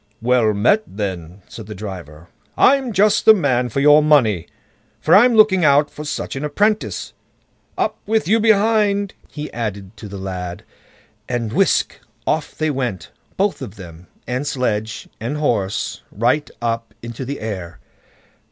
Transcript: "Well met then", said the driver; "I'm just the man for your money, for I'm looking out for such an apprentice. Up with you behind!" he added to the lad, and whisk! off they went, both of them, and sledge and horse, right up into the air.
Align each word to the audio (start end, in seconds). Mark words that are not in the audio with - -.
"Well 0.19 0.51
met 0.55 0.81
then", 0.87 1.43
said 1.47 1.67
the 1.67 1.75
driver; 1.75 2.27
"I'm 2.57 2.91
just 2.91 3.23
the 3.25 3.35
man 3.35 3.69
for 3.69 3.81
your 3.81 4.01
money, 4.01 4.47
for 4.99 5.13
I'm 5.13 5.35
looking 5.35 5.63
out 5.63 5.91
for 5.91 6.03
such 6.05 6.35
an 6.35 6.43
apprentice. 6.43 7.13
Up 7.77 7.99
with 8.07 8.27
you 8.27 8.39
behind!" 8.39 9.13
he 9.29 9.53
added 9.53 9.95
to 9.97 10.07
the 10.07 10.17
lad, 10.17 10.63
and 11.29 11.53
whisk! 11.53 11.99
off 12.25 12.55
they 12.57 12.71
went, 12.71 13.11
both 13.37 13.61
of 13.61 13.75
them, 13.75 14.07
and 14.25 14.47
sledge 14.47 15.07
and 15.19 15.37
horse, 15.37 16.01
right 16.11 16.49
up 16.63 16.95
into 17.03 17.23
the 17.23 17.39
air. 17.39 17.77